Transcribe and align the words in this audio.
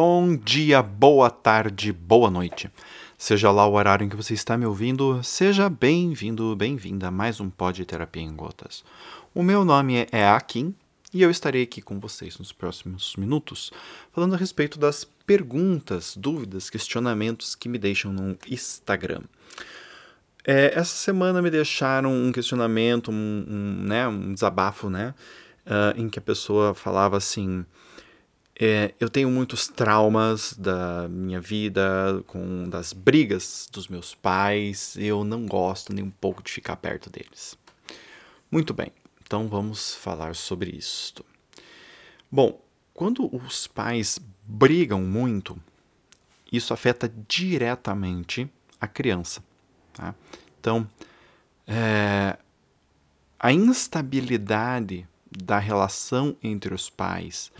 Bom 0.00 0.36
dia, 0.36 0.80
boa 0.80 1.28
tarde, 1.28 1.92
boa 1.92 2.30
noite. 2.30 2.70
Seja 3.18 3.50
lá 3.50 3.66
o 3.66 3.72
horário 3.72 4.04
em 4.04 4.08
que 4.08 4.14
você 4.14 4.32
está 4.32 4.56
me 4.56 4.64
ouvindo, 4.64 5.20
seja 5.24 5.68
bem-vindo, 5.68 6.54
bem-vinda 6.54 7.08
a 7.08 7.10
mais 7.10 7.40
um 7.40 7.50
Pod 7.50 7.84
Terapia 7.84 8.22
em 8.22 8.32
Gotas. 8.32 8.84
O 9.34 9.42
meu 9.42 9.64
nome 9.64 10.06
é 10.12 10.24
Akin 10.24 10.72
e 11.12 11.20
eu 11.20 11.32
estarei 11.32 11.64
aqui 11.64 11.82
com 11.82 11.98
vocês 11.98 12.38
nos 12.38 12.52
próximos 12.52 13.16
minutos 13.16 13.72
falando 14.12 14.34
a 14.34 14.38
respeito 14.38 14.78
das 14.78 15.02
perguntas, 15.02 16.16
dúvidas, 16.16 16.70
questionamentos 16.70 17.56
que 17.56 17.68
me 17.68 17.76
deixam 17.76 18.12
no 18.12 18.38
Instagram. 18.48 19.22
É, 20.46 20.78
essa 20.78 20.94
semana 20.94 21.42
me 21.42 21.50
deixaram 21.50 22.14
um 22.14 22.30
questionamento, 22.30 23.10
um, 23.10 23.44
um, 23.48 23.82
né, 23.82 24.06
um 24.06 24.32
desabafo, 24.32 24.88
né, 24.88 25.12
uh, 25.66 26.00
em 26.00 26.08
que 26.08 26.20
a 26.20 26.22
pessoa 26.22 26.72
falava 26.72 27.16
assim: 27.16 27.66
é, 28.60 28.92
eu 28.98 29.08
tenho 29.08 29.30
muitos 29.30 29.68
traumas 29.68 30.52
da 30.52 31.06
minha 31.08 31.40
vida, 31.40 32.24
com 32.26 32.68
das 32.68 32.92
brigas 32.92 33.68
dos 33.72 33.86
meus 33.86 34.16
pais. 34.16 34.96
Eu 34.96 35.22
não 35.22 35.46
gosto 35.46 35.92
nem 35.94 36.04
um 36.04 36.10
pouco 36.10 36.42
de 36.42 36.50
ficar 36.50 36.74
perto 36.76 37.08
deles. 37.08 37.56
Muito 38.50 38.74
bem, 38.74 38.90
então 39.22 39.46
vamos 39.46 39.94
falar 39.94 40.34
sobre 40.34 40.70
isto. 40.70 41.24
Bom, 42.28 42.60
quando 42.92 43.32
os 43.32 43.68
pais 43.68 44.18
brigam 44.42 45.02
muito, 45.02 45.56
isso 46.50 46.74
afeta 46.74 47.12
diretamente 47.28 48.50
a 48.80 48.88
criança. 48.88 49.40
Tá? 49.92 50.14
Então, 50.58 50.88
é, 51.64 52.36
a 53.38 53.52
instabilidade 53.52 55.06
da 55.30 55.60
relação 55.60 56.36
entre 56.42 56.74
os 56.74 56.90
pais 56.90 57.52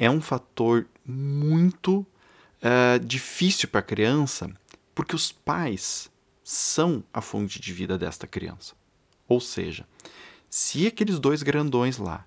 é 0.00 0.10
um 0.10 0.22
fator 0.22 0.88
muito 1.04 1.98
uh, 2.00 2.98
difícil 3.04 3.68
para 3.68 3.80
a 3.80 3.82
criança, 3.82 4.50
porque 4.94 5.14
os 5.14 5.30
pais 5.30 6.10
são 6.42 7.04
a 7.12 7.20
fonte 7.20 7.60
de 7.60 7.70
vida 7.70 7.98
desta 7.98 8.26
criança. 8.26 8.74
Ou 9.28 9.40
seja, 9.40 9.86
se 10.48 10.86
aqueles 10.86 11.18
dois 11.18 11.42
grandões 11.42 11.98
lá, 11.98 12.26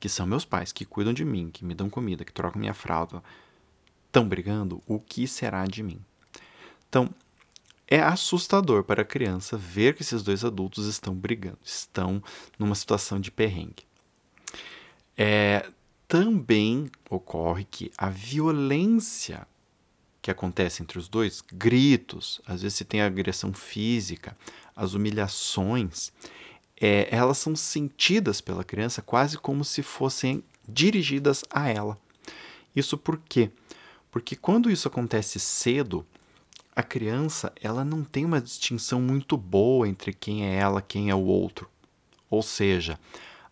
que 0.00 0.08
são 0.08 0.26
meus 0.26 0.44
pais, 0.44 0.72
que 0.72 0.84
cuidam 0.84 1.14
de 1.14 1.24
mim, 1.24 1.48
que 1.48 1.64
me 1.64 1.74
dão 1.74 1.88
comida, 1.88 2.24
que 2.24 2.32
trocam 2.32 2.60
minha 2.60 2.74
fralda, 2.74 3.22
estão 4.06 4.28
brigando, 4.28 4.82
o 4.84 4.98
que 4.98 5.28
será 5.28 5.64
de 5.64 5.80
mim? 5.80 6.04
Então, 6.88 7.08
é 7.86 8.00
assustador 8.00 8.82
para 8.82 9.02
a 9.02 9.06
criança 9.06 9.56
ver 9.56 9.94
que 9.94 10.02
esses 10.02 10.24
dois 10.24 10.44
adultos 10.44 10.86
estão 10.88 11.14
brigando, 11.14 11.58
estão 11.62 12.20
numa 12.58 12.74
situação 12.74 13.20
de 13.20 13.30
perrengue. 13.30 13.86
É, 15.16 15.70
também 16.12 16.90
ocorre 17.08 17.64
que 17.64 17.90
a 17.96 18.10
violência 18.10 19.48
que 20.20 20.30
acontece 20.30 20.82
entre 20.82 20.98
os 20.98 21.08
dois, 21.08 21.40
gritos, 21.40 22.38
às 22.46 22.60
vezes 22.60 22.76
se 22.76 22.84
tem 22.84 23.00
agressão 23.00 23.50
física, 23.54 24.36
as 24.76 24.92
humilhações, 24.92 26.12
é, 26.78 27.08
elas 27.10 27.38
são 27.38 27.56
sentidas 27.56 28.42
pela 28.42 28.62
criança 28.62 29.00
quase 29.00 29.38
como 29.38 29.64
se 29.64 29.82
fossem 29.82 30.44
dirigidas 30.68 31.44
a 31.48 31.70
ela. 31.70 31.98
Isso 32.76 32.98
por 32.98 33.16
quê? 33.16 33.50
Porque 34.10 34.36
quando 34.36 34.70
isso 34.70 34.86
acontece 34.86 35.40
cedo, 35.40 36.06
a 36.76 36.82
criança 36.82 37.50
ela 37.58 37.86
não 37.86 38.04
tem 38.04 38.26
uma 38.26 38.38
distinção 38.38 39.00
muito 39.00 39.34
boa 39.34 39.88
entre 39.88 40.12
quem 40.12 40.44
é 40.44 40.56
ela, 40.56 40.82
quem 40.82 41.08
é 41.08 41.14
o 41.14 41.24
outro. 41.24 41.70
Ou 42.28 42.42
seja, 42.42 43.00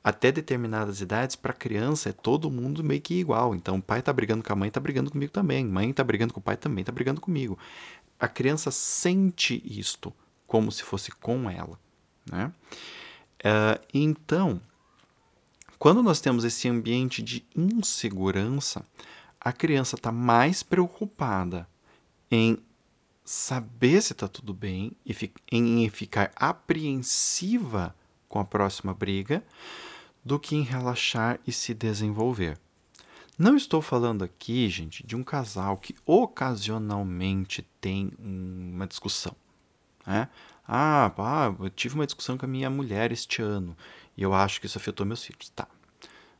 até 0.02 0.32
determinadas 0.32 1.00
idades, 1.00 1.36
para 1.36 1.52
criança, 1.52 2.08
é 2.08 2.12
todo 2.12 2.50
mundo 2.50 2.82
meio 2.82 3.00
que 3.00 3.14
igual. 3.14 3.54
Então, 3.54 3.76
o 3.76 3.82
pai 3.82 4.00
tá 4.00 4.12
brigando 4.12 4.42
com 4.42 4.52
a 4.52 4.56
mãe, 4.56 4.70
tá 4.70 4.80
brigando 4.80 5.10
comigo 5.10 5.30
também. 5.30 5.64
Mãe 5.64 5.92
tá 5.92 6.02
brigando 6.02 6.32
com 6.32 6.40
o 6.40 6.42
pai 6.42 6.56
também, 6.56 6.84
tá 6.84 6.90
brigando 6.90 7.20
comigo. 7.20 7.58
A 8.18 8.26
criança 8.26 8.70
sente 8.70 9.62
isto 9.64 10.12
como 10.46 10.72
se 10.72 10.82
fosse 10.82 11.10
com 11.12 11.50
ela. 11.50 11.78
Né? 12.30 12.52
Uh, 13.40 13.80
então, 13.92 14.60
quando 15.78 16.02
nós 16.02 16.20
temos 16.20 16.44
esse 16.44 16.68
ambiente 16.68 17.22
de 17.22 17.44
insegurança, 17.54 18.84
a 19.40 19.52
criança 19.52 19.96
está 19.96 20.10
mais 20.10 20.62
preocupada 20.62 21.68
em 22.30 22.58
saber 23.24 24.02
se 24.02 24.12
está 24.12 24.28
tudo 24.28 24.52
bem, 24.52 24.92
em 25.50 25.88
ficar 25.88 26.32
apreensiva 26.36 27.94
com 28.28 28.38
a 28.38 28.44
próxima 28.44 28.92
briga, 28.92 29.42
do 30.24 30.38
que 30.38 30.54
em 30.56 30.62
relaxar 30.62 31.38
e 31.46 31.52
se 31.52 31.74
desenvolver. 31.74 32.58
Não 33.38 33.56
estou 33.56 33.80
falando 33.80 34.22
aqui, 34.22 34.68
gente, 34.68 35.06
de 35.06 35.16
um 35.16 35.24
casal 35.24 35.78
que 35.78 35.94
ocasionalmente 36.04 37.66
tem 37.80 38.10
uma 38.18 38.86
discussão. 38.86 39.34
Né? 40.06 40.28
Ah, 40.68 41.10
ah, 41.16 41.54
eu 41.58 41.70
tive 41.70 41.94
uma 41.94 42.06
discussão 42.06 42.36
com 42.36 42.44
a 42.44 42.48
minha 42.48 42.68
mulher 42.68 43.10
este 43.12 43.40
ano 43.40 43.76
e 44.16 44.22
eu 44.22 44.34
acho 44.34 44.60
que 44.60 44.66
isso 44.66 44.76
afetou 44.76 45.06
meus 45.06 45.24
filhos. 45.24 45.48
Tá. 45.50 45.66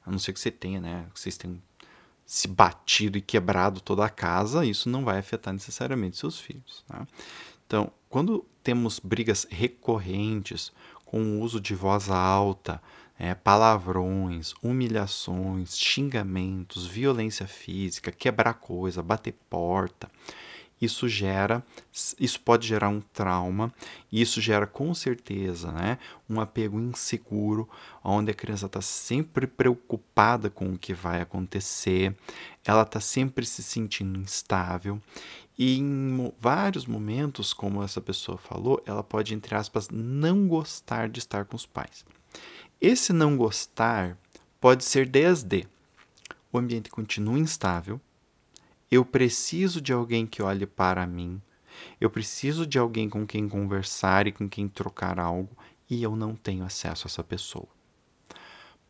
A 0.05 0.11
não 0.11 0.19
ser 0.19 0.33
que 0.33 0.41
você 0.41 0.51
tenha, 0.51 0.81
né? 0.81 1.07
Que 1.15 1.19
vocês 1.19 1.37
tenham 1.37 1.61
se 2.27 2.47
batido 2.47 3.19
e 3.19 3.21
quebrado 3.21 3.81
toda 3.81 4.05
a 4.05 4.09
casa, 4.09 4.65
isso 4.65 4.89
não 4.89 5.05
vai 5.05 5.19
afetar 5.19 5.53
necessariamente 5.53 6.17
seus 6.17 6.39
filhos. 6.39 6.85
Tá? 6.87 7.05
Então, 7.67 7.91
quando 8.09 8.47
temos 8.63 9.01
brigas 9.01 9.47
recorrentes, 9.51 10.71
com 11.05 11.23
o 11.23 11.41
uso 11.41 11.61
de 11.61 11.75
voz 11.75 12.09
alta, 12.09 12.81
é, 13.21 13.35
palavrões, 13.35 14.55
humilhações, 14.63 15.77
xingamentos, 15.79 16.87
violência 16.87 17.47
física, 17.47 18.11
quebrar 18.11 18.55
coisa, 18.55 19.03
bater 19.03 19.35
porta. 19.51 20.11
Isso 20.81 21.07
gera, 21.07 21.63
isso 22.19 22.41
pode 22.41 22.67
gerar 22.67 22.89
um 22.89 23.03
trauma, 23.03 23.71
e 24.11 24.23
isso 24.23 24.41
gera 24.41 24.67
com 24.67 24.95
certeza 24.95 25.71
né, 25.71 25.99
um 26.27 26.41
apego 26.41 26.81
inseguro, 26.81 27.69
onde 28.03 28.31
a 28.31 28.35
criança 28.35 28.65
está 28.65 28.81
sempre 28.81 29.47
preocupada 29.47 30.49
com 30.49 30.73
o 30.73 30.79
que 30.79 30.95
vai 30.95 31.21
acontecer, 31.21 32.17
ela 32.65 32.85
está 32.85 32.99
sempre 32.99 33.45
se 33.45 33.63
sentindo 33.63 34.19
instável, 34.19 34.99
e 35.59 35.77
em 35.77 36.33
vários 36.41 36.87
momentos, 36.87 37.53
como 37.53 37.83
essa 37.83 38.01
pessoa 38.01 38.39
falou, 38.39 38.83
ela 38.87 39.03
pode, 39.03 39.35
entre 39.35 39.55
aspas, 39.55 39.91
não 39.91 40.49
gostar 40.49 41.11
de 41.11 41.19
estar 41.19 41.45
com 41.45 41.57
os 41.57 41.67
pais. 41.67 42.07
Esse 42.81 43.13
não 43.13 43.37
gostar 43.37 44.17
pode 44.59 44.85
ser 44.85 45.07
desde 45.07 45.67
o 46.51 46.59
ambiente 46.59 46.91
continua 46.91 47.39
instável, 47.39 48.01
eu 48.91 49.05
preciso 49.05 49.81
de 49.81 49.93
alguém 49.93 50.27
que 50.27 50.43
olhe 50.43 50.67
para 50.67 51.07
mim, 51.07 51.41
eu 52.01 52.11
preciso 52.11 52.67
de 52.67 52.79
alguém 52.79 53.09
com 53.09 53.27
quem 53.27 53.49
conversar 53.49 54.27
e 54.27 54.33
com 54.33 54.49
quem 54.49 54.67
trocar 54.67 55.21
algo 55.21 55.57
e 55.89 56.03
eu 56.03 56.17
não 56.17 56.35
tenho 56.35 56.65
acesso 56.65 57.07
a 57.07 57.09
essa 57.09 57.23
pessoa. 57.23 57.69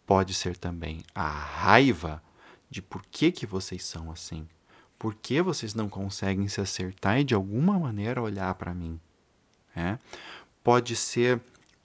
Pode 0.06 0.34
ser 0.34 0.56
também 0.56 1.02
a 1.14 1.28
raiva 1.28 2.22
de 2.70 2.80
por 2.80 3.04
que, 3.10 3.32
que 3.32 3.44
vocês 3.44 3.84
são 3.84 4.10
assim. 4.10 4.46
Por 4.98 5.14
que 5.14 5.42
vocês 5.42 5.74
não 5.74 5.88
conseguem 5.88 6.46
se 6.46 6.60
acertar 6.60 7.18
e 7.18 7.24
de 7.24 7.34
alguma 7.34 7.78
maneira 7.78 8.22
olhar 8.22 8.54
para 8.54 8.74
mim? 8.74 9.00
É? 9.74 9.98
Pode 10.62 10.94
ser 10.94 11.40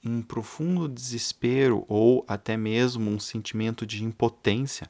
um 0.06 0.22
profundo 0.22 0.88
desespero 0.88 1.86
ou 1.88 2.24
até 2.28 2.56
mesmo 2.56 3.10
um 3.10 3.20
sentimento 3.20 3.86
de 3.86 4.04
impotência, 4.04 4.90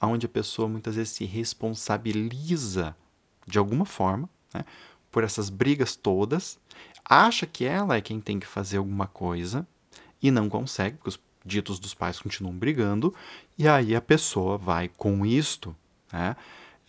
onde 0.00 0.26
a 0.26 0.28
pessoa 0.28 0.68
muitas 0.68 0.96
vezes 0.96 1.12
se 1.12 1.24
responsabiliza 1.24 2.96
de 3.46 3.58
alguma 3.58 3.84
forma 3.84 4.28
né, 4.52 4.64
por 5.10 5.24
essas 5.24 5.50
brigas 5.50 5.94
todas, 5.94 6.58
acha 7.04 7.46
que 7.46 7.64
ela 7.64 7.96
é 7.96 8.00
quem 8.00 8.20
tem 8.20 8.38
que 8.38 8.46
fazer 8.46 8.78
alguma 8.78 9.06
coisa 9.06 9.66
e 10.22 10.30
não 10.30 10.48
consegue, 10.48 10.96
porque 10.96 11.10
os 11.10 11.20
ditos 11.44 11.78
dos 11.78 11.94
pais 11.94 12.18
continuam 12.18 12.56
brigando, 12.56 13.14
e 13.56 13.68
aí 13.68 13.94
a 13.94 14.00
pessoa 14.00 14.58
vai 14.58 14.88
com 14.88 15.24
isto 15.24 15.76
né, 16.12 16.34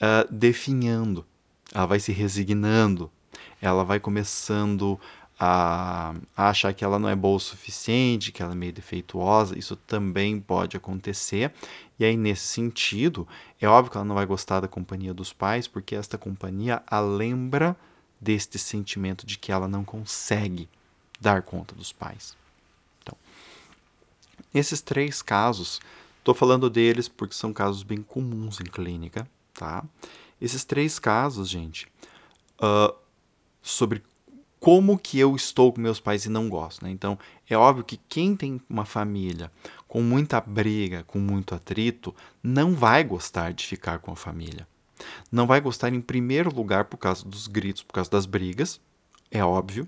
uh, 0.02 0.34
definhando, 0.34 1.26
ela 1.74 1.86
vai 1.86 2.00
se 2.00 2.12
resignando, 2.12 3.12
ela 3.62 3.84
vai 3.84 4.00
começando 4.00 5.00
a, 5.40 6.16
a 6.36 6.50
achar 6.50 6.74
que 6.74 6.84
ela 6.84 6.98
não 6.98 7.08
é 7.08 7.16
boa 7.16 7.38
o 7.38 7.40
suficiente, 7.40 8.32
que 8.32 8.42
ela 8.42 8.54
é 8.54 8.56
meio 8.56 8.74
defeituosa, 8.74 9.58
isso 9.58 9.76
também 9.76 10.40
pode 10.40 10.76
acontecer. 10.76 11.54
E 12.00 12.06
aí, 12.06 12.18
nesse 12.18 12.48
sentido, 12.48 13.28
é 13.62 13.68
óbvio 13.68 13.92
que 13.92 13.98
ela 13.98 14.06
não 14.06 14.16
vai 14.16 14.26
gostar 14.26 14.60
da 14.60 14.68
companhia 14.68 15.14
dos 15.14 15.32
pais, 15.32 15.68
porque 15.68 15.96
esta 15.96 16.18
companhia 16.18 16.82
a 16.88 17.00
lembra 17.00 17.76
deste 18.20 18.58
sentimento 18.58 19.26
de 19.26 19.38
que 19.38 19.52
ela 19.52 19.68
não 19.68 19.84
consegue 19.84 20.68
dar 21.20 21.44
conta 21.44 21.76
dos 21.76 21.92
pais. 21.92 22.36
Então, 23.02 23.16
esses 24.54 24.82
três 24.82 25.22
casos, 25.22 25.80
estou 26.18 26.34
falando 26.34 26.70
deles 26.70 27.08
porque 27.08 27.36
são 27.36 27.54
casos 27.54 27.84
bem 27.84 28.02
comuns 28.02 28.60
em 28.60 28.66
clínica, 28.66 29.28
tá? 29.54 29.84
Esses 30.42 30.64
três 30.64 30.98
casos, 31.00 31.50
gente, 31.50 31.88
uh, 32.60 32.96
sobre 33.62 34.04
como 34.60 34.98
que 34.98 35.20
eu 35.20 35.36
estou 35.36 35.72
com 35.72 35.82
meus 35.82 36.00
pais 36.00 36.26
e 36.26 36.30
não 36.30 36.50
gosto. 36.50 36.84
Né? 36.84 36.92
Então, 36.92 37.18
é 37.50 37.56
óbvio 37.56 37.84
que 37.84 38.00
quem 38.10 38.36
tem 38.36 38.60
uma 38.70 38.86
família 38.86 39.52
com 39.88 40.02
muita 40.02 40.42
briga, 40.42 41.04
com 41.04 41.20
muito 41.20 41.56
atrito, 41.56 42.14
não 42.42 42.74
vai 42.74 43.04
gostar 43.04 43.54
de 43.54 43.66
ficar 43.66 44.00
com 44.00 44.12
a 44.12 44.16
família. 44.16 44.68
Não 45.32 45.46
vai 45.46 45.62
gostar 45.62 45.94
em 45.94 46.02
primeiro 46.02 46.54
lugar 46.54 46.86
por 46.86 46.98
causa 46.98 47.24
dos 47.26 47.48
gritos, 47.48 47.84
por 47.84 47.94
causa 47.94 48.10
das 48.10 48.26
brigas, 48.26 48.82
é 49.30 49.44
óbvio. 49.44 49.88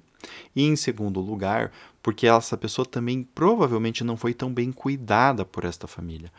E 0.55 0.63
em 0.63 0.75
segundo 0.75 1.19
lugar, 1.19 1.71
porque 2.03 2.27
essa 2.27 2.57
pessoa 2.57 2.85
também 2.85 3.23
provavelmente 3.23 4.03
não 4.03 4.17
foi 4.17 4.33
tão 4.33 4.53
bem 4.53 4.71
cuidada 4.71 5.45
por 5.45 5.65
esta 5.65 5.87
família. 5.87 6.31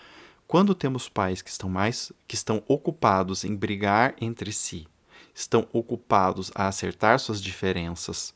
Quando 0.46 0.74
temos 0.74 1.08
pais 1.08 1.42
que 1.42 1.50
estão 1.50 1.70
mais 1.70 2.12
que 2.26 2.34
estão 2.34 2.62
ocupados 2.66 3.44
em 3.44 3.54
brigar 3.54 4.14
entre 4.20 4.52
si, 4.52 4.86
estão 5.40 5.66
ocupados 5.72 6.50
a 6.54 6.68
acertar 6.68 7.18
suas 7.18 7.40
diferenças, 7.40 8.34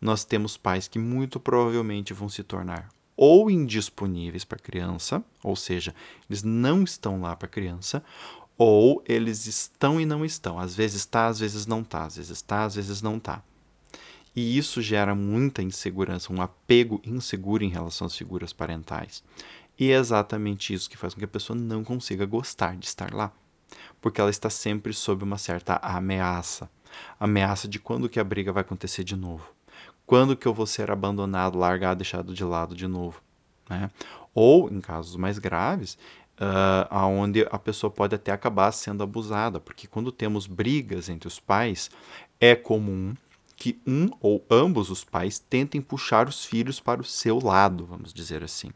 nós 0.00 0.24
temos 0.24 0.56
pais 0.56 0.88
que 0.88 0.98
muito 0.98 1.40
provavelmente 1.40 2.12
vão 2.12 2.28
se 2.28 2.42
tornar 2.42 2.88
ou 3.18 3.50
indisponíveis 3.50 4.44
para 4.44 4.58
a 4.58 4.62
criança, 4.62 5.24
ou 5.42 5.56
seja, 5.56 5.92
eles 6.30 6.44
não 6.44 6.84
estão 6.84 7.20
lá 7.20 7.34
para 7.34 7.46
a 7.46 7.50
criança, 7.50 8.00
ou 8.56 9.02
eles 9.08 9.46
estão 9.46 10.00
e 10.00 10.06
não 10.06 10.24
estão. 10.24 10.56
Às 10.56 10.76
vezes 10.76 11.00
está, 11.00 11.26
às 11.26 11.40
vezes 11.40 11.66
não 11.66 11.80
está, 11.80 12.04
às 12.04 12.14
vezes 12.14 12.30
está, 12.30 12.62
às 12.62 12.76
vezes 12.76 13.02
não 13.02 13.16
está. 13.16 13.42
E 14.36 14.56
isso 14.56 14.80
gera 14.80 15.16
muita 15.16 15.64
insegurança, 15.64 16.32
um 16.32 16.40
apego 16.40 17.02
inseguro 17.04 17.64
em 17.64 17.70
relação 17.70 18.06
às 18.06 18.14
figuras 18.14 18.52
parentais. 18.52 19.24
E 19.76 19.90
é 19.90 19.96
exatamente 19.96 20.72
isso 20.72 20.88
que 20.88 20.96
faz 20.96 21.12
com 21.12 21.18
que 21.18 21.24
a 21.24 21.28
pessoa 21.28 21.58
não 21.58 21.82
consiga 21.82 22.24
gostar 22.24 22.76
de 22.76 22.86
estar 22.86 23.12
lá. 23.12 23.32
Porque 24.00 24.20
ela 24.20 24.30
está 24.30 24.48
sempre 24.50 24.92
sob 24.92 25.24
uma 25.24 25.38
certa 25.38 25.76
ameaça. 25.82 26.70
Ameaça 27.18 27.68
de 27.68 27.78
quando 27.78 28.08
que 28.08 28.20
a 28.20 28.24
briga 28.24 28.52
vai 28.52 28.62
acontecer 28.62 29.04
de 29.04 29.16
novo. 29.16 29.48
Quando 30.06 30.36
que 30.36 30.46
eu 30.46 30.54
vou 30.54 30.66
ser 30.66 30.90
abandonado, 30.90 31.58
largado, 31.58 31.98
deixado 31.98 32.32
de 32.32 32.44
lado 32.44 32.74
de 32.74 32.86
novo. 32.86 33.20
Né? 33.68 33.90
Ou, 34.34 34.70
em 34.70 34.80
casos 34.80 35.16
mais 35.16 35.38
graves, 35.38 35.98
uh, 36.40 36.96
onde 37.06 37.46
a 37.50 37.58
pessoa 37.58 37.90
pode 37.90 38.14
até 38.14 38.32
acabar 38.32 38.72
sendo 38.72 39.02
abusada. 39.02 39.60
Porque 39.60 39.86
quando 39.86 40.10
temos 40.10 40.46
brigas 40.46 41.08
entre 41.08 41.28
os 41.28 41.38
pais, 41.38 41.90
é 42.40 42.54
comum 42.54 43.14
que 43.58 43.76
um 43.84 44.08
ou 44.20 44.44
ambos 44.48 44.88
os 44.88 45.02
pais 45.02 45.40
tentem 45.40 45.80
puxar 45.80 46.28
os 46.28 46.44
filhos 46.44 46.78
para 46.78 47.00
o 47.00 47.04
seu 47.04 47.40
lado, 47.44 47.84
vamos 47.84 48.12
dizer 48.12 48.44
assim. 48.44 48.70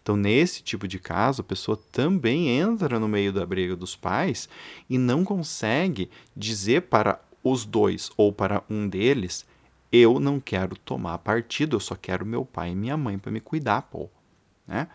Então, 0.00 0.16
nesse 0.16 0.62
tipo 0.62 0.86
de 0.86 1.00
caso, 1.00 1.42
a 1.42 1.44
pessoa 1.44 1.76
também 1.90 2.48
entra 2.48 3.00
no 3.00 3.08
meio 3.08 3.32
da 3.32 3.44
briga 3.44 3.74
dos 3.74 3.96
pais 3.96 4.48
e 4.88 4.96
não 4.96 5.24
consegue 5.24 6.08
dizer 6.36 6.82
para 6.82 7.20
os 7.42 7.64
dois 7.64 8.12
ou 8.16 8.32
para 8.32 8.62
um 8.70 8.88
deles: 8.88 9.44
eu 9.90 10.20
não 10.20 10.38
quero 10.38 10.76
tomar 10.76 11.18
partido, 11.18 11.74
eu 11.74 11.80
só 11.80 11.96
quero 11.96 12.24
meu 12.24 12.44
pai 12.44 12.70
e 12.70 12.76
minha 12.76 12.96
mãe 12.96 13.18
para 13.18 13.32
me 13.32 13.40
cuidar, 13.40 13.82
pô. 13.82 14.08
Né? 14.64 14.86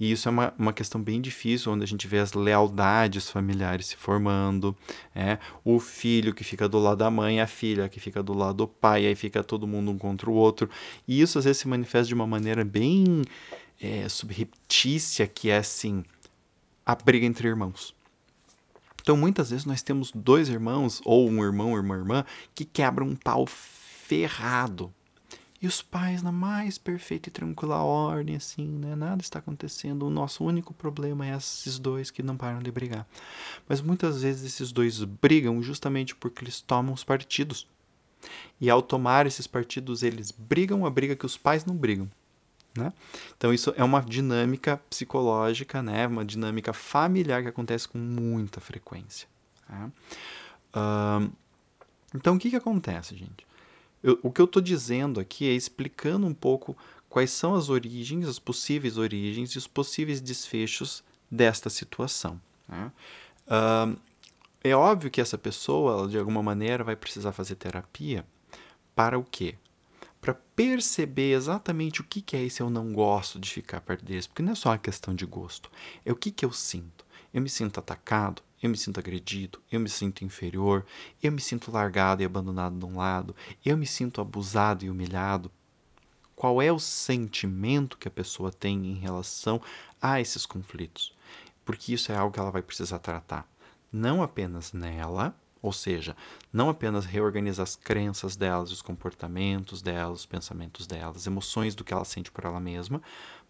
E 0.00 0.10
isso 0.10 0.26
é 0.26 0.30
uma, 0.30 0.54
uma 0.58 0.72
questão 0.72 1.00
bem 1.00 1.20
difícil, 1.20 1.70
onde 1.70 1.84
a 1.84 1.86
gente 1.86 2.08
vê 2.08 2.18
as 2.18 2.32
lealdades 2.32 3.28
familiares 3.28 3.88
se 3.88 3.96
formando, 3.96 4.74
é, 5.14 5.38
o 5.62 5.78
filho 5.78 6.32
que 6.32 6.42
fica 6.42 6.66
do 6.66 6.78
lado 6.78 6.98
da 6.98 7.10
mãe, 7.10 7.38
a 7.38 7.46
filha 7.46 7.86
que 7.86 8.00
fica 8.00 8.22
do 8.22 8.32
lado 8.32 8.56
do 8.56 8.66
pai, 8.66 9.06
aí 9.06 9.14
fica 9.14 9.44
todo 9.44 9.66
mundo 9.66 9.90
um 9.90 9.98
contra 9.98 10.30
o 10.30 10.32
outro. 10.32 10.70
E 11.06 11.20
isso 11.20 11.38
às 11.38 11.44
vezes 11.44 11.60
se 11.60 11.68
manifesta 11.68 12.08
de 12.08 12.14
uma 12.14 12.26
maneira 12.26 12.64
bem 12.64 13.22
é, 13.78 14.08
subreptícia, 14.08 15.26
que 15.26 15.50
é 15.50 15.58
assim, 15.58 16.02
a 16.86 16.94
briga 16.94 17.26
entre 17.26 17.46
irmãos. 17.46 17.94
Então 19.02 19.18
muitas 19.18 19.50
vezes 19.50 19.66
nós 19.66 19.82
temos 19.82 20.10
dois 20.14 20.48
irmãos, 20.48 21.02
ou 21.04 21.28
um 21.28 21.44
irmão 21.44 21.74
uma 21.74 21.94
irmã, 21.94 22.24
que 22.54 22.64
quebram 22.64 23.06
um 23.06 23.16
pau 23.16 23.44
ferrado 23.46 24.90
e 25.62 25.66
os 25.66 25.82
pais 25.82 26.22
na 26.22 26.32
mais 26.32 26.78
perfeita 26.78 27.28
e 27.28 27.32
tranquila 27.32 27.82
ordem, 27.82 28.34
assim, 28.34 28.66
né? 28.66 28.96
Nada 28.96 29.20
está 29.20 29.40
acontecendo. 29.40 30.06
O 30.06 30.10
nosso 30.10 30.42
único 30.42 30.72
problema 30.72 31.26
é 31.26 31.36
esses 31.36 31.78
dois 31.78 32.10
que 32.10 32.22
não 32.22 32.36
param 32.36 32.60
de 32.60 32.70
brigar. 32.70 33.06
Mas 33.68 33.82
muitas 33.82 34.22
vezes 34.22 34.54
esses 34.54 34.72
dois 34.72 35.04
brigam 35.04 35.62
justamente 35.62 36.16
porque 36.16 36.42
eles 36.42 36.62
tomam 36.62 36.94
os 36.94 37.04
partidos. 37.04 37.66
E 38.58 38.70
ao 38.70 38.80
tomar 38.80 39.26
esses 39.26 39.46
partidos, 39.46 40.02
eles 40.02 40.30
brigam 40.30 40.86
a 40.86 40.90
briga 40.90 41.14
que 41.14 41.26
os 41.26 41.36
pais 41.36 41.64
não 41.66 41.76
brigam. 41.76 42.10
Né? 42.74 42.92
Então 43.36 43.52
isso 43.52 43.74
é 43.76 43.84
uma 43.84 44.00
dinâmica 44.00 44.78
psicológica, 44.88 45.82
né? 45.82 46.06
uma 46.06 46.24
dinâmica 46.24 46.72
familiar 46.72 47.42
que 47.42 47.48
acontece 47.48 47.86
com 47.86 47.98
muita 47.98 48.60
frequência. 48.60 49.28
Uh, 49.68 51.30
então 52.14 52.36
o 52.36 52.38
que, 52.38 52.48
que 52.48 52.56
acontece, 52.56 53.14
gente? 53.16 53.49
Eu, 54.02 54.18
o 54.22 54.30
que 54.30 54.40
eu 54.40 54.46
estou 54.46 54.62
dizendo 54.62 55.20
aqui 55.20 55.48
é 55.48 55.52
explicando 55.52 56.26
um 56.26 56.34
pouco 56.34 56.76
quais 57.08 57.30
são 57.30 57.54
as 57.54 57.68
origens, 57.68 58.26
as 58.26 58.38
possíveis 58.38 58.96
origens 58.96 59.50
e 59.50 59.58
os 59.58 59.66
possíveis 59.66 60.20
desfechos 60.20 61.02
desta 61.30 61.68
situação. 61.68 62.40
Né? 62.68 62.92
Uh, 63.46 63.98
é 64.62 64.74
óbvio 64.74 65.10
que 65.10 65.20
essa 65.20 65.38
pessoa, 65.38 65.92
ela, 65.92 66.08
de 66.08 66.18
alguma 66.18 66.42
maneira, 66.42 66.84
vai 66.84 66.94
precisar 66.94 67.32
fazer 67.32 67.56
terapia 67.56 68.24
para 68.94 69.18
o 69.18 69.24
quê? 69.24 69.56
Para 70.20 70.34
perceber 70.34 71.32
exatamente 71.32 72.00
o 72.00 72.04
que, 72.04 72.20
que 72.20 72.36
é 72.36 72.42
esse 72.42 72.60
eu 72.60 72.68
não 72.68 72.92
gosto 72.92 73.38
de 73.38 73.50
ficar 73.50 73.80
perto 73.80 74.04
deles, 74.04 74.26
porque 74.26 74.42
não 74.42 74.52
é 74.52 74.54
só 74.54 74.68
uma 74.68 74.78
questão 74.78 75.14
de 75.14 75.24
gosto, 75.24 75.70
é 76.04 76.12
o 76.12 76.16
que, 76.16 76.30
que 76.30 76.44
eu 76.44 76.52
sinto. 76.52 77.06
Eu 77.32 77.40
me 77.40 77.48
sinto 77.48 77.78
atacado, 77.78 78.42
eu 78.62 78.68
me 78.68 78.76
sinto 78.76 79.00
agredido, 79.00 79.60
eu 79.72 79.80
me 79.80 79.88
sinto 79.88 80.24
inferior, 80.24 80.84
eu 81.22 81.32
me 81.32 81.40
sinto 81.40 81.70
largado 81.70 82.22
e 82.22 82.26
abandonado 82.26 82.78
de 82.78 82.84
um 82.84 82.98
lado, 82.98 83.34
eu 83.64 83.76
me 83.76 83.86
sinto 83.86 84.20
abusado 84.20 84.84
e 84.84 84.90
humilhado. 84.90 85.50
Qual 86.36 86.60
é 86.60 86.70
o 86.70 86.78
sentimento 86.78 87.96
que 87.96 88.08
a 88.08 88.10
pessoa 88.10 88.52
tem 88.52 88.86
em 88.86 88.94
relação 88.94 89.60
a 90.00 90.20
esses 90.20 90.44
conflitos? 90.44 91.14
Porque 91.64 91.94
isso 91.94 92.12
é 92.12 92.16
algo 92.16 92.32
que 92.32 92.40
ela 92.40 92.50
vai 92.50 92.62
precisar 92.62 92.98
tratar, 92.98 93.48
não 93.92 94.22
apenas 94.22 94.72
nela, 94.72 95.34
ou 95.62 95.72
seja, 95.72 96.16
não 96.52 96.70
apenas 96.70 97.04
reorganizar 97.04 97.64
as 97.64 97.76
crenças 97.76 98.36
delas, 98.36 98.72
os 98.72 98.80
comportamentos 98.80 99.82
delas, 99.82 100.20
os 100.20 100.26
pensamentos 100.26 100.86
delas, 100.86 101.18
as 101.18 101.26
emoções 101.26 101.74
do 101.74 101.84
que 101.84 101.92
ela 101.92 102.04
sente 102.04 102.30
por 102.30 102.44
ela 102.44 102.60
mesma, 102.60 103.02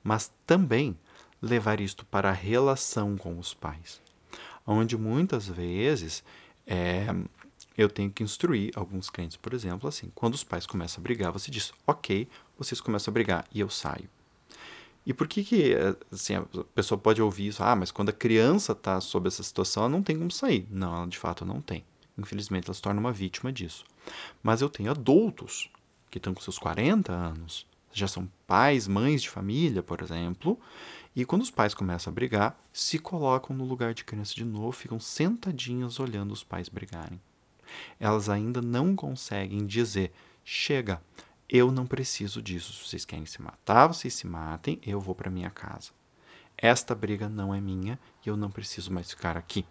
mas 0.03 0.33
também 0.45 0.99
levar 1.41 1.81
isto 1.81 2.05
para 2.05 2.31
a 2.31 2.33
relação 2.33 3.17
com 3.17 3.39
os 3.39 3.55
pais 3.55 4.01
onde 4.67 4.97
muitas 4.97 5.49
vezes 5.49 6.23
é, 6.67 7.07
eu 7.77 7.89
tenho 7.89 8.11
que 8.11 8.23
instruir 8.23 8.73
alguns 8.77 9.11
clientes, 9.11 9.37
por 9.37 9.55
exemplo, 9.55 9.89
assim, 9.89 10.11
quando 10.15 10.35
os 10.35 10.45
pais 10.45 10.67
começam 10.67 11.01
a 11.01 11.03
brigar, 11.03 11.33
você 11.33 11.51
diz, 11.51 11.73
ok, 11.87 12.29
vocês 12.59 12.81
começam 12.81 13.11
a 13.11 13.15
brigar 13.15 13.45
e 13.53 13.61
eu 13.61 13.71
saio. 13.71 14.09
E 15.07 15.15
por 15.15 15.27
que 15.27 15.43
que, 15.43 15.75
assim, 16.13 16.35
a 16.35 16.45
pessoa 16.75 16.99
pode 16.99 17.23
ouvir 17.23 17.49
isso, 17.49 17.63
ah, 17.63 17.75
mas 17.75 17.91
quando 17.91 18.11
a 18.11 18.13
criança 18.13 18.73
está 18.73 19.01
sob 19.01 19.29
essa 19.29 19.43
situação, 19.43 19.85
ela 19.85 19.93
não 19.93 20.03
tem 20.03 20.19
como 20.19 20.31
sair. 20.31 20.67
Não, 20.71 20.95
ela 20.95 21.07
de 21.07 21.19
fato 21.19 21.45
não 21.45 21.61
tem. 21.61 21.85
Infelizmente, 22.19 22.67
ela 22.67 22.75
se 22.75 22.83
torna 22.83 23.01
uma 23.01 23.13
vítima 23.13 23.51
disso. 23.51 23.85
Mas 24.43 24.61
eu 24.61 24.69
tenho 24.69 24.91
adultos 24.91 25.71
que 26.11 26.19
estão 26.19 26.35
com 26.35 26.41
seus 26.41 26.59
40 26.59 27.13
anos, 27.13 27.67
já 27.93 28.07
são 28.07 28.29
pais, 28.47 28.87
mães 28.87 29.23
de 29.23 29.31
família, 29.31 29.83
por 29.83 30.03
exemplo, 30.03 30.59
e 31.15 31.25
quando 31.25 31.43
os 31.43 31.51
pais 31.51 31.75
começam 31.75 32.11
a 32.11 32.15
brigar, 32.15 32.61
se 32.73 32.99
colocam 32.99 33.55
no 33.55 33.65
lugar 33.65 33.93
de 33.95 34.05
criança 34.05 34.35
de 34.35 34.45
novo, 34.45 34.73
ficam 34.73 35.01
sentadinhas 35.01 35.99
olhando 35.99 36.33
os 36.33 36.45
pais 36.45 36.69
brigarem. 36.69 37.21
Elas 37.99 38.29
ainda 38.29 38.63
não 38.63 38.95
conseguem 38.95 39.67
dizer: 39.67 40.13
chega, 40.45 41.03
eu 41.49 41.73
não 41.73 41.87
preciso 41.87 42.41
disso. 42.41 42.73
Se 42.73 42.89
vocês 42.89 43.05
querem 43.05 43.27
se 43.27 43.43
matar, 43.43 43.89
vocês 43.89 44.15
se 44.15 44.27
matem, 44.27 44.81
eu 44.87 45.01
vou 45.01 45.15
para 45.15 45.31
minha 45.31 45.51
casa. 45.51 45.91
Esta 46.57 46.95
briga 46.95 47.29
não 47.29 47.55
é 47.55 47.61
minha 47.61 47.99
e 48.25 48.29
eu 48.29 48.37
não 48.37 48.51
preciso 48.51 48.93
mais 48.93 49.11
ficar 49.11 49.37
aqui. 49.37 49.65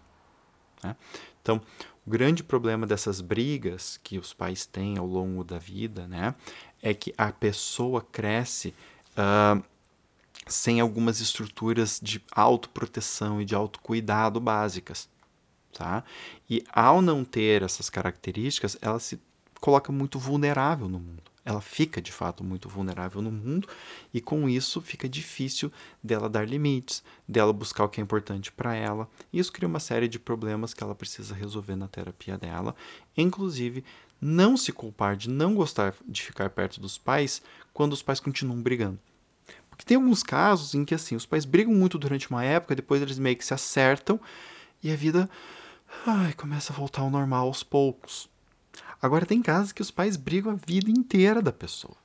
Né? 0.83 0.95
Então, 1.41 1.61
o 2.05 2.09
grande 2.09 2.43
problema 2.43 2.85
dessas 2.87 3.21
brigas 3.21 3.97
que 4.03 4.17
os 4.17 4.33
pais 4.33 4.65
têm 4.65 4.97
ao 4.97 5.05
longo 5.05 5.43
da 5.43 5.57
vida 5.57 6.07
né, 6.07 6.35
é 6.81 6.93
que 6.93 7.13
a 7.17 7.31
pessoa 7.31 8.01
cresce. 8.01 8.73
Uh, 9.11 9.63
sem 10.49 10.79
algumas 10.79 11.21
estruturas 11.21 11.99
de 12.01 12.21
autoproteção 12.31 13.41
e 13.41 13.45
de 13.45 13.55
autocuidado 13.55 14.39
básicas. 14.39 15.07
Tá? 15.71 16.03
E 16.49 16.63
ao 16.73 17.01
não 17.01 17.23
ter 17.23 17.61
essas 17.61 17.89
características, 17.89 18.77
ela 18.81 18.99
se 18.99 19.19
coloca 19.61 19.91
muito 19.91 20.17
vulnerável 20.17 20.89
no 20.89 20.99
mundo. 20.99 21.29
Ela 21.45 21.61
fica 21.61 22.01
de 22.01 22.11
fato 22.11 22.43
muito 22.43 22.67
vulnerável 22.67 23.21
no 23.21 23.31
mundo 23.31 23.67
e 24.13 24.19
com 24.19 24.47
isso 24.47 24.81
fica 24.81 25.07
difícil 25.07 25.71
dela 26.03 26.29
dar 26.29 26.47
limites, 26.47 27.03
dela 27.27 27.53
buscar 27.53 27.85
o 27.85 27.89
que 27.89 27.99
é 27.99 28.03
importante 28.03 28.51
para 28.51 28.75
ela. 28.75 29.09
Isso 29.31 29.51
cria 29.51 29.67
uma 29.67 29.79
série 29.79 30.07
de 30.07 30.19
problemas 30.19 30.73
que 30.73 30.83
ela 30.83 30.93
precisa 30.93 31.33
resolver 31.33 31.75
na 31.75 31.87
terapia 31.87 32.37
dela, 32.37 32.75
inclusive 33.15 33.83
não 34.21 34.57
se 34.57 34.71
culpar 34.71 35.15
de 35.15 35.29
não 35.29 35.55
gostar 35.55 35.95
de 36.05 36.21
ficar 36.21 36.49
perto 36.49 36.79
dos 36.79 36.97
pais 36.97 37.41
quando 37.73 37.93
os 37.93 38.01
pais 38.01 38.19
continuam 38.19 38.61
brigando. 38.61 38.99
Porque 39.79 39.87
tem 39.87 39.95
alguns 39.95 40.21
casos 40.21 40.75
em 40.75 40.83
que 40.83 40.93
assim, 40.93 41.15
os 41.15 41.25
pais 41.25 41.45
brigam 41.45 41.73
muito 41.73 41.97
durante 41.97 42.29
uma 42.29 42.43
época, 42.43 42.75
depois 42.75 43.01
eles 43.01 43.17
meio 43.17 43.37
que 43.37 43.45
se 43.45 43.53
acertam 43.53 44.19
e 44.83 44.91
a 44.91 44.95
vida 44.95 45.29
ai, 46.05 46.33
começa 46.33 46.73
a 46.73 46.75
voltar 46.75 47.01
ao 47.01 47.09
normal 47.09 47.47
aos 47.47 47.63
poucos. 47.63 48.29
Agora 49.01 49.25
tem 49.25 49.41
casos 49.41 49.71
que 49.71 49.81
os 49.81 49.89
pais 49.89 50.17
brigam 50.17 50.51
a 50.51 50.55
vida 50.55 50.91
inteira 50.91 51.41
da 51.41 51.53
pessoa. 51.53 51.95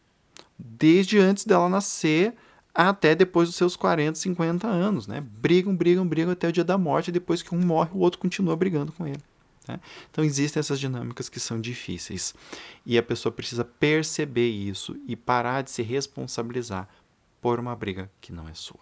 Desde 0.57 1.19
antes 1.19 1.45
dela 1.45 1.69
nascer 1.69 2.37
até 2.73 3.13
depois 3.13 3.49
dos 3.49 3.57
seus 3.57 3.75
40, 3.75 4.21
50 4.21 4.69
anos, 4.69 5.09
né? 5.09 5.21
Brigam, 5.21 5.75
brigam, 5.75 6.07
brigam 6.07 6.31
até 6.31 6.47
o 6.47 6.53
dia 6.53 6.63
da 6.63 6.79
morte, 6.79 7.09
e 7.09 7.13
depois 7.13 7.43
que 7.43 7.53
um 7.53 7.59
morre, 7.59 7.91
o 7.93 7.99
outro 7.99 8.21
continua 8.21 8.55
brigando 8.55 8.93
com 8.93 9.05
ele. 9.05 9.23
Né? 9.67 9.81
Então 10.13 10.23
existem 10.23 10.61
essas 10.61 10.79
dinâmicas 10.79 11.29
que 11.29 11.41
são 11.41 11.61
difíceis 11.61 12.35
e 12.85 12.97
a 12.99 13.03
pessoa 13.03 13.33
precisa 13.33 13.65
perceber 13.65 14.49
isso 14.49 14.97
e 15.09 15.17
parar 15.17 15.63
de 15.63 15.71
se 15.71 15.83
responsabilizar 15.83 16.89
por 17.45 17.61
uma 17.61 17.77
briga 17.77 18.11
que 18.23 18.33
não 18.33 18.49
é 18.49 18.55
sua, 18.55 18.81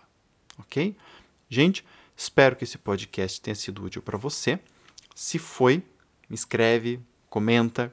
ok? 0.57 0.97
Gente, 1.49 1.85
espero 2.17 2.55
que 2.55 2.63
esse 2.63 2.79
podcast 2.79 3.41
tenha 3.41 3.57
sido 3.57 3.83
útil 3.83 4.01
para 4.01 4.17
você. 4.17 4.61
Se 5.17 5.37
foi, 5.37 5.83
me 6.29 6.37
escreve, 6.37 7.01
comenta, 7.29 7.93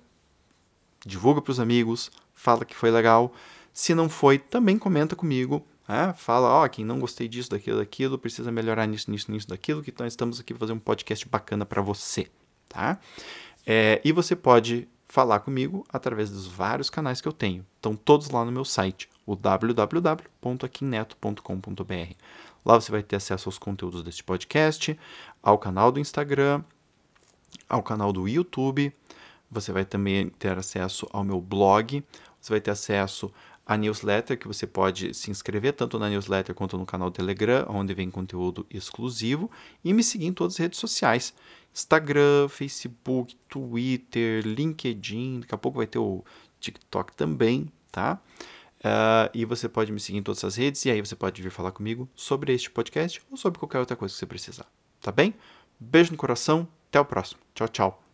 divulga 1.03 1.41
para 1.41 1.49
os 1.49 1.59
amigos, 1.59 2.11
fala 2.35 2.63
que 2.63 2.75
foi 2.75 2.91
legal. 2.91 3.33
Se 3.73 3.95
não 3.95 4.07
foi, 4.07 4.37
também 4.37 4.77
comenta 4.77 5.15
comigo. 5.15 5.65
Né? 5.87 6.13
Fala, 6.15 6.47
ó, 6.47 6.67
quem 6.67 6.85
não 6.85 6.99
gostei 6.99 7.27
disso, 7.27 7.49
daquilo, 7.49 7.79
daquilo, 7.79 8.19
precisa 8.19 8.51
melhorar 8.51 8.85
nisso, 8.85 9.09
nisso, 9.09 9.31
nisso, 9.31 9.47
daquilo, 9.47 9.81
que 9.81 9.89
então 9.89 10.05
estamos 10.05 10.39
aqui 10.39 10.53
para 10.53 10.59
fazer 10.59 10.73
um 10.73 10.79
podcast 10.79 11.27
bacana 11.27 11.65
para 11.65 11.81
você, 11.81 12.27
tá? 12.67 12.99
É, 13.65 13.99
e 14.05 14.11
você 14.11 14.35
pode 14.35 14.87
falar 15.09 15.39
comigo 15.39 15.83
através 15.91 16.29
dos 16.29 16.47
vários 16.47 16.89
canais 16.89 17.19
que 17.19 17.27
eu 17.27 17.33
tenho. 17.33 17.65
Estão 17.75 17.93
todos 17.95 18.29
lá 18.29 18.45
no 18.45 18.51
meu 18.51 18.63
site, 18.63 19.09
o 19.25 19.35
www.aquineto.com.br. 19.35 22.13
Lá 22.63 22.79
você 22.79 22.91
vai 22.91 23.01
ter 23.01 23.15
acesso 23.15 23.49
aos 23.49 23.57
conteúdos 23.57 24.03
deste 24.03 24.23
podcast, 24.23 24.95
ao 25.41 25.57
canal 25.57 25.91
do 25.91 25.99
Instagram, 25.99 26.63
ao 27.67 27.81
canal 27.81 28.13
do 28.13 28.27
YouTube. 28.27 28.95
Você 29.49 29.71
vai 29.71 29.83
também 29.83 30.29
ter 30.29 30.55
acesso 30.55 31.07
ao 31.11 31.23
meu 31.23 31.41
blog. 31.41 32.03
Você 32.39 32.53
vai 32.53 32.61
ter 32.61 32.69
acesso 32.69 33.33
à 33.69 33.77
newsletter, 33.77 34.35
que 34.35 34.47
você 34.47 34.65
pode 34.65 35.13
se 35.13 35.29
inscrever 35.29 35.73
tanto 35.73 35.99
na 35.99 36.09
newsletter 36.09 36.55
quanto 36.55 36.75
no 36.75 36.87
canal 36.87 37.11
Telegram, 37.11 37.67
onde 37.69 37.93
vem 37.93 38.09
conteúdo 38.09 38.65
exclusivo. 38.67 39.51
E 39.85 39.93
me 39.93 40.03
seguir 40.03 40.25
em 40.25 40.33
todas 40.33 40.55
as 40.55 40.57
redes 40.57 40.79
sociais. 40.79 41.35
Instagram, 41.71 42.49
Facebook, 42.49 43.35
Twitter, 43.47 44.43
LinkedIn, 44.43 45.41
daqui 45.41 45.53
a 45.53 45.57
pouco 45.57 45.77
vai 45.77 45.85
ter 45.85 45.99
o 45.99 46.25
TikTok 46.59 47.13
também, 47.15 47.71
tá? 47.91 48.19
Uh, 48.79 49.29
e 49.35 49.45
você 49.45 49.69
pode 49.69 49.91
me 49.91 49.99
seguir 49.99 50.17
em 50.17 50.23
todas 50.23 50.43
as 50.43 50.55
redes 50.55 50.83
e 50.85 50.89
aí 50.89 50.99
você 50.99 51.15
pode 51.15 51.39
vir 51.39 51.51
falar 51.51 51.71
comigo 51.71 52.09
sobre 52.15 52.51
este 52.51 52.71
podcast 52.71 53.21
ou 53.29 53.37
sobre 53.37 53.59
qualquer 53.59 53.77
outra 53.77 53.95
coisa 53.95 54.11
que 54.11 54.17
você 54.17 54.25
precisar, 54.25 54.65
tá 54.99 55.11
bem? 55.11 55.35
Beijo 55.79 56.11
no 56.11 56.17
coração, 56.17 56.67
até 56.87 56.99
o 56.99 57.05
próximo. 57.05 57.39
Tchau, 57.53 57.67
tchau. 57.67 58.08